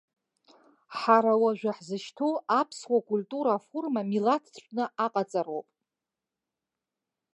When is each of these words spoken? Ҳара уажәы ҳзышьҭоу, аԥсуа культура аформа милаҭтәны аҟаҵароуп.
Ҳара 0.97 1.33
уажәы 1.43 1.71
ҳзышьҭоу, 1.77 2.33
аԥсуа 2.59 2.99
культура 3.09 3.51
аформа 3.55 4.01
милаҭтәны 4.09 4.85
аҟаҵароуп. 5.05 5.67